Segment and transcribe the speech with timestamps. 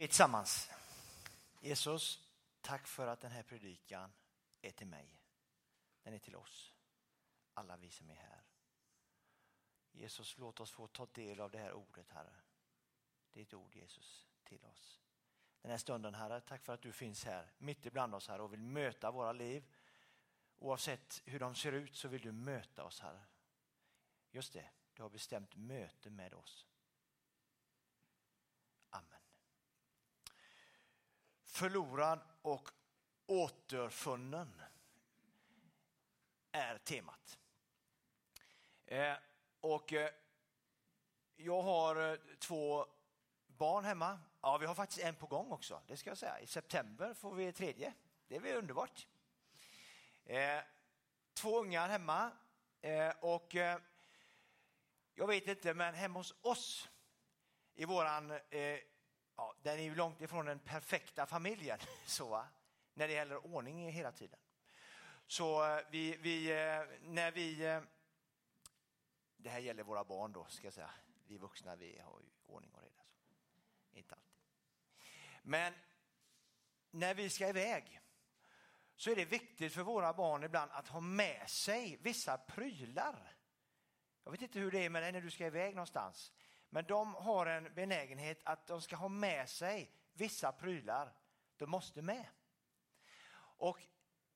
[0.00, 0.70] Vi tillsammans.
[1.60, 2.28] Jesus,
[2.60, 4.12] tack för att den här predikan
[4.62, 5.20] är till mig.
[6.02, 6.74] Den är till oss,
[7.54, 8.42] alla vi som är här.
[9.92, 12.34] Jesus, låt oss få ta del av det här ordet, Herre.
[13.32, 15.00] Ditt ord, Jesus, till oss.
[15.62, 18.52] Den här stunden, Herre, tack för att du finns här, mitt ibland oss, Herre, och
[18.52, 19.64] vill möta våra liv.
[20.58, 23.22] Oavsett hur de ser ut så vill du möta oss, Herre.
[24.30, 26.66] Just det, du har bestämt möte med oss.
[31.60, 32.70] Förlorad och
[33.26, 34.62] återfunnen
[36.52, 37.38] är temat.
[38.86, 39.14] Eh,
[39.60, 40.10] och eh,
[41.36, 42.86] jag har eh, två
[43.46, 44.18] barn hemma.
[44.40, 46.40] Ja, vi har faktiskt en på gång också, det ska jag säga.
[46.40, 47.94] I september får vi tredje.
[48.28, 49.06] Det är väl underbart.
[50.24, 50.60] Eh,
[51.34, 52.30] två ungar hemma
[52.80, 53.78] eh, och eh,
[55.14, 56.88] jag vet inte, men hemma hos oss
[57.74, 58.38] i våran,
[59.40, 62.44] ja, den är ju långt ifrån den perfekta familjen så,
[62.94, 64.38] när det gäller ordning hela tiden.
[65.26, 67.80] Så eh, vi, vi eh, när vi eh,
[69.36, 70.90] det här gäller våra barn då, ska jag säga.
[71.26, 73.02] Vi vuxna, vi har ju ordning och reda.
[73.28, 73.98] Så.
[73.98, 74.30] Inte alltid.
[75.42, 75.74] Men
[76.90, 78.00] när vi ska iväg
[78.96, 83.36] så är det viktigt för våra barn ibland att ha med sig vissa prylar.
[84.24, 86.32] Jag vet inte hur det är med dig när du ska iväg någonstans.
[86.70, 91.12] Men de har en benägenhet att de ska ha med sig vissa prylar.
[91.56, 92.26] De måste med.
[93.36, 93.78] Och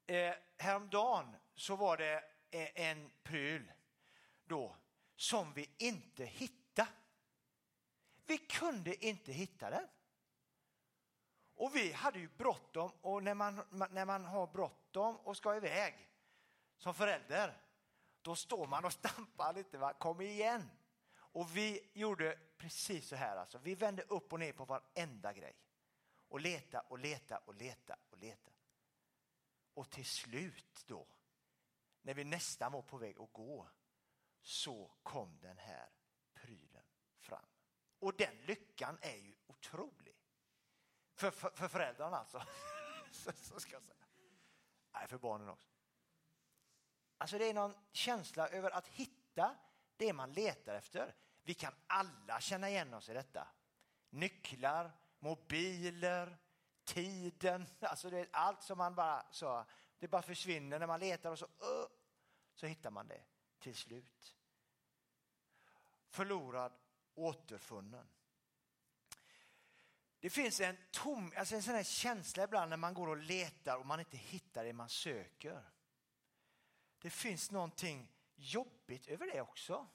[0.07, 3.73] eh, häromdagen så var det eh, en pryl
[4.45, 4.77] då
[5.17, 6.89] som vi inte hittade.
[8.27, 9.89] Vi kunde inte hitta den.
[11.55, 16.11] Och vi hade ju bråttom och när man, när man har bråttom och ska iväg
[16.77, 17.61] som förälder,
[18.23, 19.79] då står man och stampar lite.
[19.79, 19.93] Va?
[19.93, 20.71] Kom igen!
[21.35, 23.37] Och vi gjorde precis så här.
[23.37, 23.59] Alltså.
[23.59, 25.57] Vi vände upp och ner på varenda grej
[26.29, 28.51] och leta och leta och leta och leta.
[29.75, 31.07] Och till slut då,
[32.03, 33.69] när vi nästan var på väg att gå,
[34.43, 35.91] så kom den här
[36.35, 36.85] prylen
[37.19, 37.47] fram.
[37.99, 40.17] Och den lyckan är ju otrolig.
[41.15, 42.43] För, för, för föräldrarna alltså.
[43.11, 44.07] så, så, ska jag säga.
[44.93, 45.69] Nej, för barnen också.
[47.19, 49.57] Alltså det är någon känsla över att hitta
[49.97, 51.15] det man letar efter.
[51.45, 53.49] Vi kan alla känna igen oss i detta.
[54.11, 56.39] Nycklar, mobiler,
[56.85, 59.65] tiden, alltså det är allt som man bara så,
[59.99, 61.87] det bara försvinner när man letar och så, uh,
[62.55, 63.25] så hittar man det
[63.59, 64.37] till slut.
[66.09, 66.73] Förlorad,
[67.15, 68.09] återfunnen.
[70.21, 73.77] Det finns en, tom, alltså en sån här känsla ibland när man går och letar
[73.77, 75.63] och man inte hittar det man söker.
[76.99, 79.89] Det finns någonting jobbigt över det också.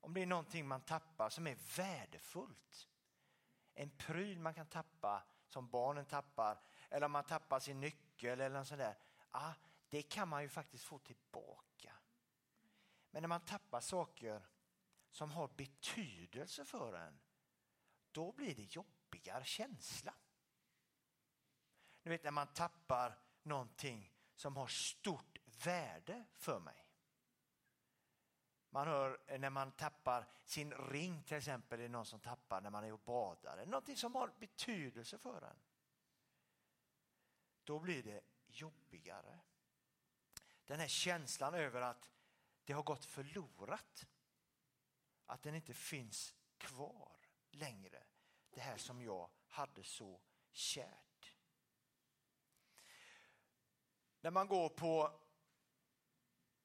[0.00, 2.88] Om det är någonting man tappar som är värdefullt.
[3.74, 8.58] En pryl man kan tappa som barnen tappar eller om man tappar sin nyckel eller
[8.58, 8.98] något sånt där.
[9.30, 9.54] Ah,
[9.88, 11.92] det kan man ju faktiskt få tillbaka.
[13.10, 14.46] Men när man tappar saker
[15.10, 17.20] som har betydelse för en,
[18.12, 20.14] då blir det jobbigare känsla.
[22.02, 26.89] Du vet när man tappar någonting som har stort värde för mig.
[28.70, 32.60] Man hör eh, när man tappar sin ring till exempel, det är någon som tappar
[32.60, 35.56] när man är och badar, någonting som har betydelse för en.
[37.64, 39.40] Då blir det jobbigare.
[40.66, 42.10] Den här känslan över att
[42.64, 44.06] det har gått förlorat.
[45.26, 47.16] Att den inte finns kvar
[47.50, 48.02] längre.
[48.50, 50.20] Det här som jag hade så
[50.50, 51.34] kärt.
[54.20, 55.19] När man går på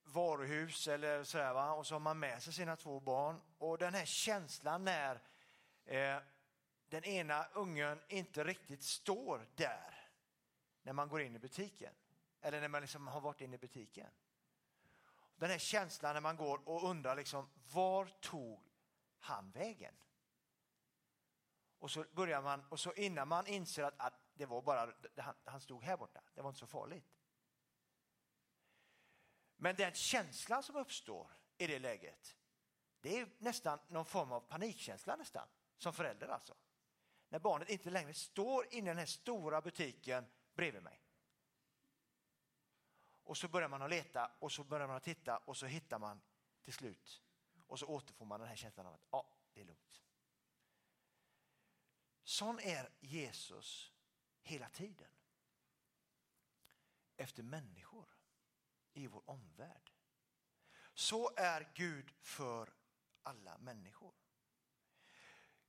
[0.06, 1.74] varuhus eller sådär va?
[1.74, 5.22] och så har man med sig sina två barn och den här känslan när
[5.86, 6.18] eh,
[6.90, 10.10] den ena ungen inte riktigt står där
[10.82, 11.94] när man går in i butiken
[12.42, 14.10] eller när man liksom har varit inne i butiken.
[15.36, 18.64] Den här känslan när man går och undrar liksom, var tog
[19.20, 19.94] han vägen?
[21.80, 25.36] Och så börjar man, och så innan man inser att, att det var bara, han,
[25.46, 27.06] han stod här borta, det var inte så farligt.
[29.58, 32.38] Men den känslan som uppstår i det läget,
[33.02, 35.48] det är nästan någon form av panikkänsla nästan,
[35.78, 36.56] som förälder alltså.
[37.30, 41.02] När barnet inte längre står inne i den här stora butiken bredvid mig.
[43.24, 46.00] Och så börjar man att leta och så börjar man att titta och så hittar
[46.00, 46.22] man
[46.64, 47.22] till slut.
[47.68, 50.04] Och så återfår man den här känslan av att ja, det är lugnt.
[52.24, 53.94] Sån är Jesus
[54.42, 55.12] hela tiden.
[57.18, 58.15] Efter människor
[58.96, 59.92] i vår omvärld.
[60.94, 62.74] Så är Gud för
[63.24, 64.14] alla människor.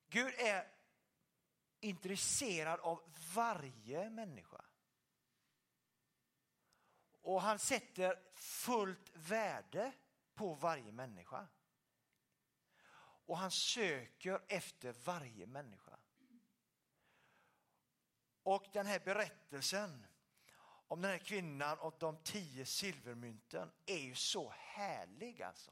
[0.06, 0.72] Gud är
[1.80, 4.64] intresserad av varje människa.
[7.20, 9.92] Och han sätter fullt värde
[10.34, 11.48] på varje människa.
[13.26, 15.98] Och han söker efter varje människa.
[18.42, 20.06] Och den här berättelsen
[20.88, 25.70] om den här kvinnan och de tio silvermynten är ju så härlig alltså.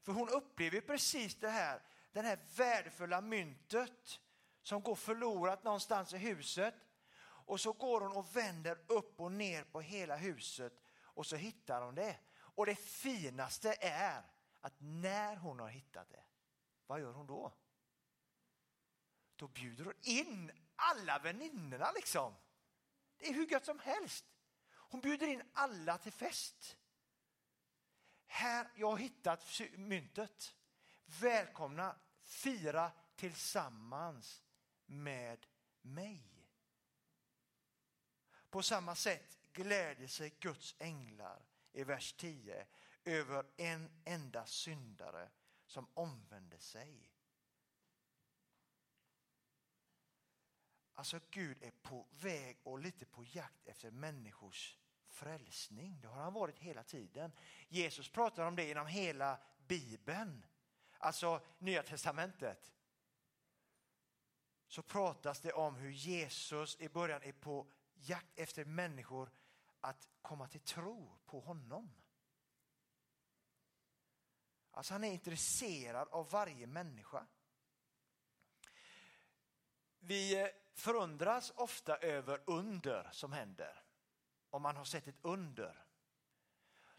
[0.00, 1.82] För hon upplever precis det här,
[2.12, 4.20] det här värdefulla myntet
[4.62, 6.74] som går förlorat någonstans i huset.
[7.20, 11.82] Och så går hon och vänder upp och ner på hela huset och så hittar
[11.82, 12.18] hon det.
[12.36, 14.22] Och det finaste är
[14.60, 16.24] att när hon har hittat det,
[16.86, 17.52] vad gör hon då?
[19.36, 22.34] Då bjuder hon in alla väninnorna liksom.
[23.18, 24.24] Det är hur gött som helst.
[24.70, 26.76] Hon bjuder in alla till fest.
[28.26, 30.54] Här, jag har hittat myntet.
[31.20, 34.42] Välkomna, fira tillsammans
[34.86, 35.46] med
[35.80, 36.48] mig.
[38.50, 41.42] På samma sätt gläder sig Guds änglar
[41.72, 42.66] i vers 10
[43.04, 45.30] över en enda syndare
[45.66, 47.10] som omvänder sig.
[50.98, 56.00] Alltså Gud är på väg och lite på jakt efter människors frälsning.
[56.00, 57.32] Det har han varit hela tiden.
[57.68, 60.46] Jesus pratar om det genom hela Bibeln,
[60.98, 62.72] alltså Nya Testamentet.
[64.66, 69.30] Så pratas det om hur Jesus i början är på jakt efter människor
[69.80, 71.94] att komma till tro på honom.
[74.70, 77.26] Alltså han är intresserad av varje människa.
[80.08, 83.82] Vi eh, förundras ofta över under som händer.
[84.50, 85.84] Om man har sett ett under.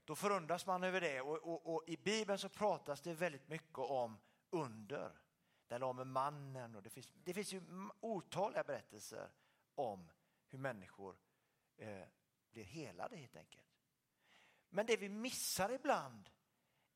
[0.06, 3.77] Då förundras man över det och, och, och i Bibeln så pratas det väldigt mycket
[3.77, 4.19] om
[4.50, 5.21] under.
[5.67, 7.61] Den om mannen och det finns, det finns ju
[8.00, 9.31] otaliga berättelser
[9.75, 10.11] om
[10.47, 11.17] hur människor
[11.77, 12.07] eh,
[12.51, 13.67] blir helade helt enkelt.
[14.69, 16.29] Men det vi missar ibland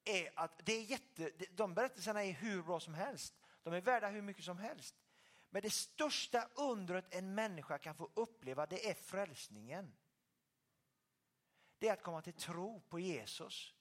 [0.03, 3.33] är att det är jätte, de berättelserna är hur bra som helst.
[3.63, 5.02] De är värda hur mycket som helst.
[5.53, 9.95] Men det största undret en människa kan få uppleva det är frälsningen.
[11.77, 13.73] Det är att komma till tro på Jesus.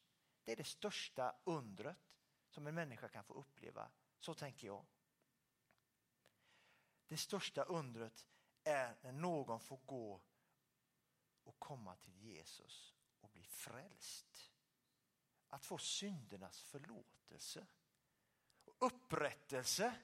[0.44, 2.14] Det är det största undret
[2.48, 3.90] som en människa kan få uppleva.
[4.18, 4.84] Så tänker jag.
[7.06, 8.26] Det största undret
[8.64, 10.22] är när någon får gå
[11.44, 14.52] och komma till Jesus och bli frälst.
[15.48, 17.66] Att få syndernas förlåtelse
[18.64, 19.94] och upprättelse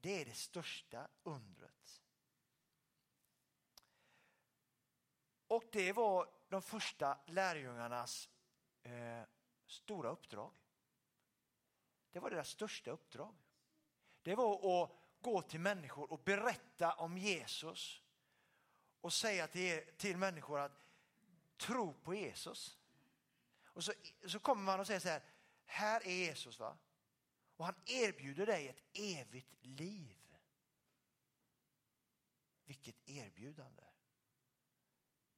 [0.00, 2.02] det är det största undret.
[5.46, 8.28] Och det var de första lärjungarnas
[8.82, 9.22] eh,
[9.66, 10.52] stora uppdrag.
[12.10, 13.34] Det var deras största uppdrag.
[14.22, 14.90] Det var att
[15.20, 18.02] gå till människor och berätta om Jesus
[19.00, 20.72] och säga till, till människor att
[21.56, 22.78] tro på Jesus.
[23.64, 23.92] Och så,
[24.26, 25.22] så kommer man och säger så här,
[25.64, 26.78] här är Jesus va?
[27.58, 30.36] Och han erbjuder dig ett evigt liv.
[32.64, 33.82] Vilket erbjudande.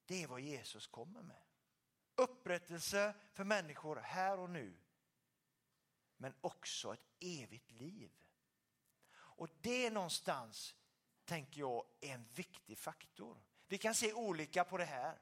[0.07, 1.43] Det är vad Jesus kommer med.
[2.15, 4.77] Upprättelse för människor här och nu.
[6.17, 8.11] Men också ett evigt liv.
[9.13, 10.77] Och det någonstans,
[11.25, 13.43] tänker jag, är en viktig faktor.
[13.67, 15.19] Vi kan se olika på det här.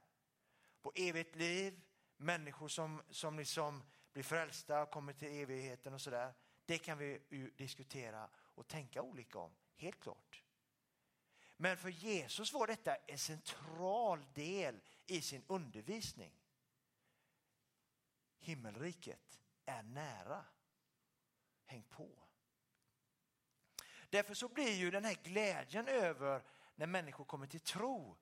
[0.83, 1.81] På evigt liv,
[2.17, 6.35] människor som, som liksom blir frälsta och kommer till evigheten och sådär.
[6.69, 10.45] Det kan vi ju diskutera och tänka olika om, helt klart.
[11.57, 16.33] Men för Jesus var detta en central del i sin undervisning.
[18.39, 20.45] Himmelriket är nära.
[21.65, 22.29] Häng på.
[24.11, 26.43] Därför så blir ju den här glädjen över
[26.75, 28.17] när människor kommer till tro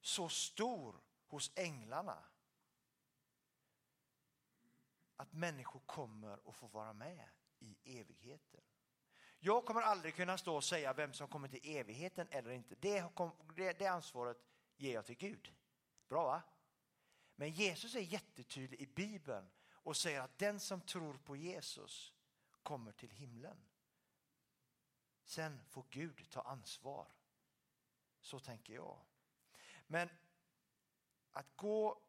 [0.00, 2.24] så stor hos änglarna
[5.20, 8.60] att människor kommer att få vara med i evigheten.
[9.38, 12.74] Jag kommer aldrig kunna stå och säga vem som kommer till evigheten eller inte.
[12.80, 13.10] Det,
[13.56, 14.36] det, det ansvaret
[14.76, 15.54] ger jag till Gud.
[16.08, 16.42] Bra va?
[17.34, 22.12] Men Jesus är jättetydlig i Bibeln och säger att den som tror på Jesus
[22.62, 23.56] kommer till himlen.
[25.24, 27.12] Sen får Gud ta ansvar.
[28.20, 28.98] Så tänker jag.
[29.86, 30.08] Men
[31.32, 32.02] att gå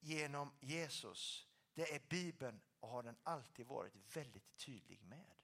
[0.00, 1.47] genom Jesus
[1.78, 5.34] det är Bibeln och har den alltid varit väldigt tydlig med.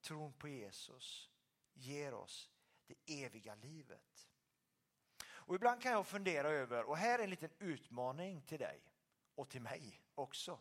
[0.00, 1.30] Tron på Jesus
[1.72, 2.50] ger oss
[2.86, 4.28] det eviga livet.
[5.26, 8.80] Och ibland kan jag fundera över, och här är en liten utmaning till dig
[9.34, 10.60] och till mig också.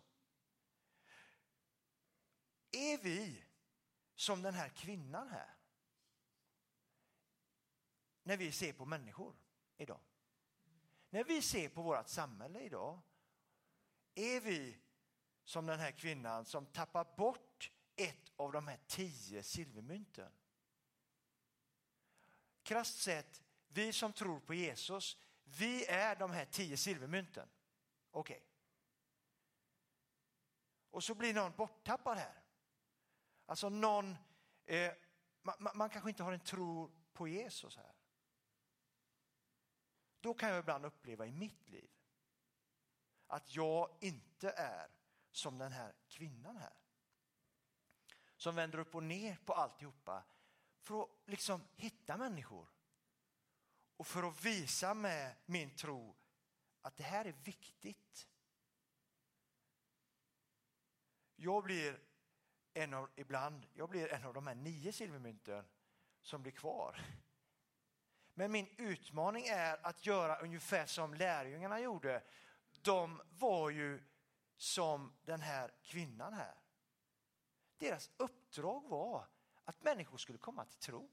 [2.71, 3.45] Är vi
[4.15, 5.55] som den här kvinnan här.
[8.23, 9.35] När vi ser på människor
[9.77, 10.01] idag.
[11.09, 13.01] När vi ser på vårt samhälle idag
[14.15, 14.77] är vi
[15.43, 20.31] som den här kvinnan som tappar bort ett av de här tio silvermynten.
[22.63, 27.49] Krasst sett, vi som tror på Jesus, vi är de här tio silvermynten.
[28.11, 28.35] Okej.
[28.35, 28.47] Okay.
[30.89, 32.43] Och så blir någon borttappad här.
[33.45, 34.15] Alltså någon,
[34.65, 34.93] eh,
[35.41, 37.95] man, man kanske inte har en tro på Jesus här.
[40.19, 41.94] Då kan jag ibland uppleva i mitt liv
[43.27, 44.87] att jag inte är
[45.31, 46.73] som den här kvinnan här.
[48.37, 50.23] Som vänder upp och ner på alltihopa
[50.81, 52.67] för att liksom hitta människor.
[53.97, 56.15] Och för att visa med min tro
[56.81, 58.27] att det här är viktigt.
[61.35, 61.99] Jag blir
[62.73, 65.65] en av, ibland, jag blir en av de här nio silvermynten
[66.21, 67.01] som blir kvar.
[68.33, 72.23] Men min utmaning är att göra ungefär som lärjungarna gjorde.
[72.85, 74.03] De var ju
[74.57, 76.55] som den här kvinnan här.
[77.77, 79.27] Deras uppdrag var
[79.63, 81.11] att människor skulle komma till tro.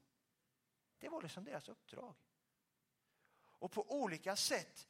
[0.98, 2.14] Det var liksom deras uppdrag.
[3.34, 4.88] Och på olika sätt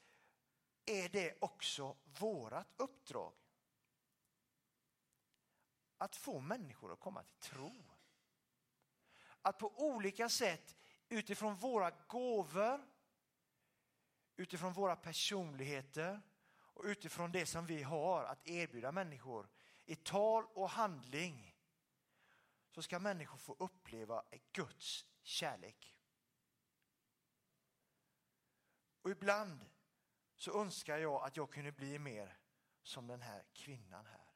[0.84, 3.32] är det också vårat uppdrag.
[5.98, 7.84] Att få människor att komma till tro.
[9.42, 10.76] Att på olika sätt
[11.08, 12.86] utifrån våra gåvor,
[14.36, 16.20] utifrån våra personligheter
[16.82, 19.48] och utifrån det som vi har att erbjuda människor
[19.84, 21.56] i tal och handling
[22.70, 25.98] så ska människor få uppleva Guds kärlek.
[29.02, 29.70] Och ibland
[30.36, 32.38] så önskar jag att jag kunde bli mer
[32.82, 34.34] som den här kvinnan här.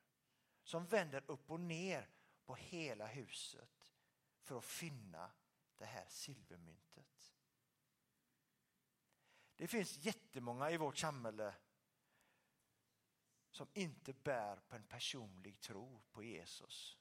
[0.62, 2.10] Som vänder upp och ner
[2.44, 3.92] på hela huset
[4.40, 5.30] för att finna
[5.76, 7.34] det här silvermyntet.
[9.56, 11.54] Det finns jättemånga i vårt samhälle
[13.56, 16.98] som inte bär på en personlig tro på Jesus.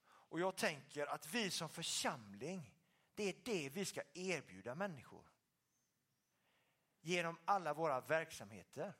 [0.00, 2.74] Och jag tänker att vi som församling,
[3.14, 5.32] det är det vi ska erbjuda människor.
[7.00, 8.94] Genom alla våra verksamheter.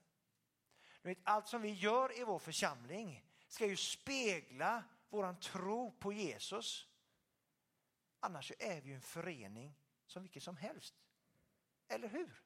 [1.02, 6.88] vet, allt som vi gör i vår församling ska ju spegla våran tro på Jesus.
[8.20, 10.94] Annars är vi ju en förening som vilket som helst.
[11.88, 12.42] Eller hur?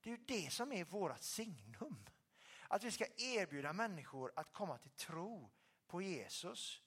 [0.00, 2.06] Det är ju det som är vårt signum.
[2.68, 5.50] Att vi ska erbjuda människor att komma till tro
[5.86, 6.82] på Jesus.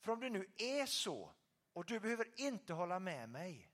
[0.00, 1.34] För om det nu är så,
[1.72, 3.70] och du behöver inte hålla med mig,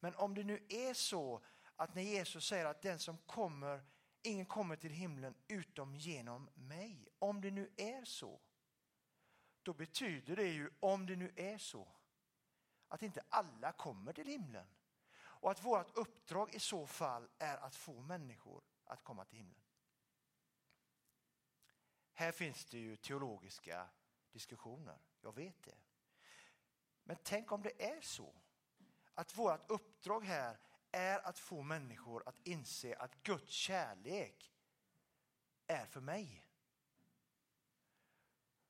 [0.00, 1.44] men om det nu är så
[1.76, 3.84] att när Jesus säger att den som kommer,
[4.22, 7.08] ingen kommer till himlen utom genom mig.
[7.18, 8.40] Om det nu är så,
[9.62, 11.88] då betyder det ju, om det nu är så,
[12.88, 14.66] att inte alla kommer till himlen.
[15.14, 19.62] Och att vårt uppdrag i så fall är att få människor att komma till himlen.
[22.12, 23.88] Här finns det ju teologiska
[24.32, 25.78] diskussioner, jag vet det.
[27.04, 28.34] Men tänk om det är så
[29.14, 30.58] att vårt uppdrag här
[30.90, 34.52] är att få människor att inse att Guds kärlek
[35.66, 36.46] är för mig.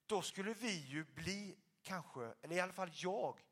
[0.06, 3.46] Då skulle vi ju bli kanske, eller i alla fall jag,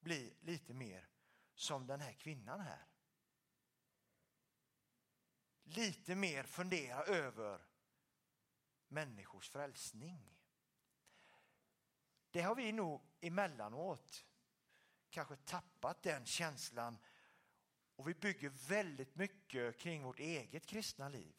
[0.00, 1.08] bli lite mer
[1.54, 2.86] som den här kvinnan här.
[5.74, 7.60] Lite mer fundera över
[8.88, 10.34] människors frälsning.
[12.30, 14.24] Det har vi nog emellanåt
[15.10, 16.98] kanske tappat den känslan
[17.96, 21.34] och vi bygger väldigt mycket kring vårt eget kristna liv.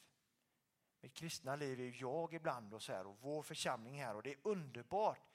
[1.01, 4.31] Mitt kristna liv är jag ibland och, så här, och vår församling här och det
[4.31, 5.31] är underbart.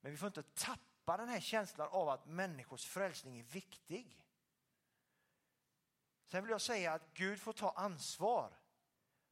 [0.00, 4.25] Men vi får inte tappa den här känslan av att människors frälsning är viktig.
[6.26, 8.58] Sen vill jag säga att Gud får ta ansvar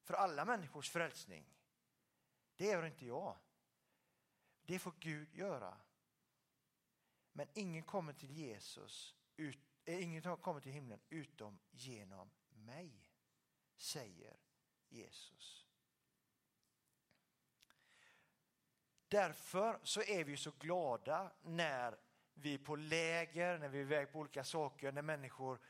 [0.03, 1.47] för alla människors frälsning.
[2.57, 3.37] Det gör inte jag.
[4.63, 5.77] Det får Gud göra.
[7.33, 13.11] Men ingen kommer till Jesus, ut, äh, ingen kommer till himlen utom genom mig,
[13.77, 14.37] säger
[14.89, 15.67] Jesus.
[19.09, 21.99] Därför så är vi så glada när
[22.35, 25.61] vi på läger, när vi är iväg på olika saker, när människor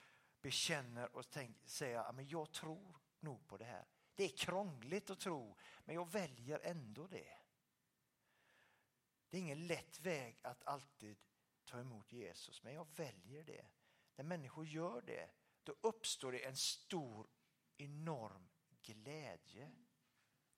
[0.45, 3.87] bekänner och tänker, säger att jag tror nog på det här.
[4.15, 7.37] Det är krångligt att tro, men jag väljer ändå det.
[9.29, 11.17] Det är ingen lätt väg att alltid
[11.65, 13.67] ta emot Jesus, men jag väljer det.
[14.17, 15.31] När människor gör det,
[15.63, 17.27] då uppstår det en stor,
[17.77, 18.49] enorm
[18.83, 19.71] glädje.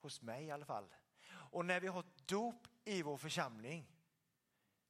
[0.00, 0.94] Hos mig i alla fall.
[1.28, 3.92] Och när vi har dop i vår församling,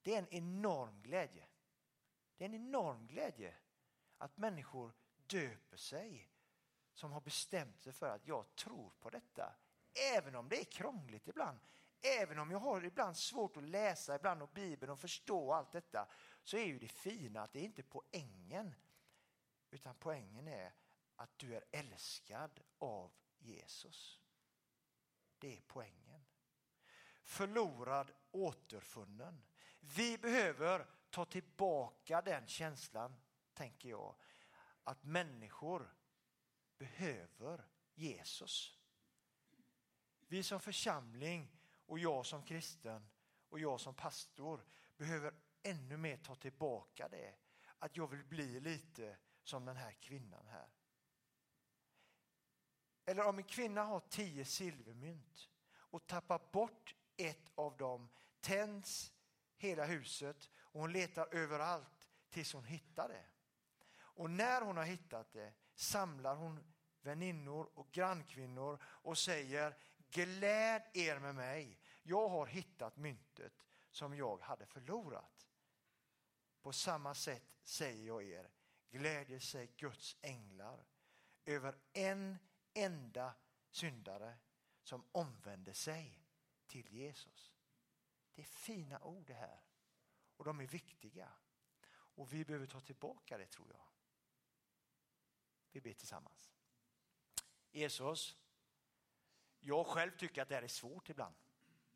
[0.03, 1.47] Det är en enorm glädje.
[2.37, 3.55] Det är en enorm glädje
[4.19, 4.93] att människor
[5.27, 6.31] döper sig
[6.95, 9.57] som har bestämt sig för att jag tror på detta.
[10.15, 11.59] Även om det är krångligt ibland,
[12.21, 16.09] även om jag har ibland svårt att läsa ibland och Bibeln och förstå allt detta,
[16.43, 18.75] så är ju det fina att det är inte poängen.
[19.71, 20.75] Utan poängen är
[21.17, 24.21] att du är älskad av Jesus.
[25.39, 26.25] Det är poängen.
[27.25, 29.43] Förlorad, återfunnen.
[29.81, 33.17] Vi behöver ta tillbaka den känslan,
[33.57, 34.15] tänker jag,
[34.85, 35.95] att människor
[36.79, 38.79] behöver Jesus.
[40.21, 43.09] Vi som församling och jag som kristen
[43.49, 44.65] och jag som pastor
[44.97, 47.35] behöver ännu mer ta tillbaka det.
[47.79, 50.69] Att jag vill bli lite som den här kvinnan här.
[53.05, 58.09] Eller om en kvinna har tio silvermynt och tappar bort ett av dem
[58.41, 59.13] tänds
[59.57, 63.25] hela huset och hon letar överallt tills hon hittar det.
[64.17, 69.77] Och när hon har hittat det samlar hon väninnor och grannkvinnor och säger
[70.11, 71.79] gläd er med mig.
[72.03, 75.49] Jag har hittat myntet som jag hade förlorat.
[76.61, 78.51] På samma sätt säger jag er,
[78.91, 80.87] glädjer sig Guds änglar
[81.45, 82.39] över en
[82.75, 83.35] enda
[83.71, 84.39] syndare
[84.83, 86.27] som omvänder sig
[86.67, 87.55] till Jesus.
[88.35, 89.61] Det är fina ord det här
[90.37, 91.29] och de är viktiga.
[91.89, 93.96] Och vi behöver ta tillbaka det tror jag.
[95.73, 96.53] Vi ber tillsammans.
[97.71, 98.37] Jesus,
[99.61, 101.35] jag själv tycker att det här är svårt ibland.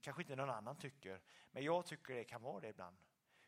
[0.00, 2.97] Kanske inte någon annan tycker, men jag tycker det kan vara det ibland.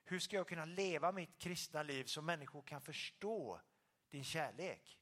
[0.04, 3.60] Hur ska jag kunna leva mitt kristna liv så människor kan förstå
[4.08, 4.98] din kärlek?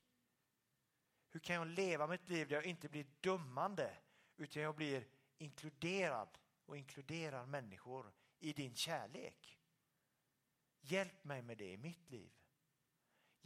[1.31, 3.97] Hur kan jag leva mitt liv där jag inte blir dömande
[4.37, 5.07] utan jag blir
[5.39, 9.59] inkluderad och inkluderar människor i din kärlek?
[10.81, 12.40] Hjälp mig med det i mitt liv.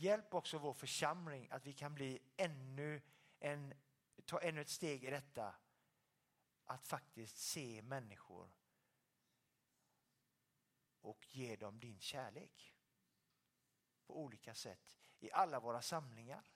[0.04, 3.02] Hjälp också vår församling att vi kan bli ännu
[3.40, 3.74] en,
[4.24, 5.54] ta ännu ett steg i detta.
[6.64, 8.50] Att faktiskt se människor
[11.00, 12.74] och ge dem din kärlek.
[14.06, 16.50] På olika sätt i alla våra samlingar.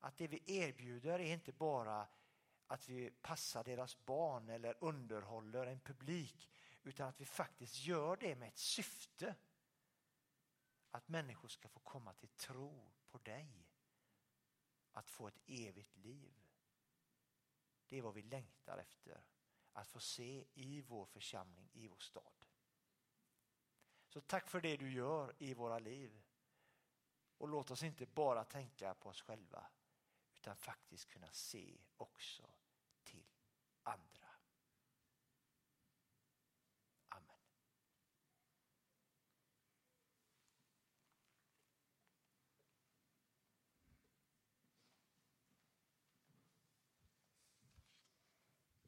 [0.00, 2.08] Att det vi erbjuder är inte bara
[2.66, 6.50] att vi passar deras barn eller underhåller en publik
[6.82, 9.34] utan att vi faktiskt gör det med ett syfte.
[10.90, 13.66] Att människor ska få komma till tro på dig.
[14.92, 16.34] Att få ett evigt liv.
[17.86, 19.24] Det är vad vi längtar efter.
[19.72, 22.46] Att få se i vår församling, i vår stad.
[24.08, 26.22] Så tack för det du gör i våra liv.
[27.38, 29.66] Och låt oss inte bara tänka på oss själva
[30.34, 32.50] utan faktiskt kunna se också.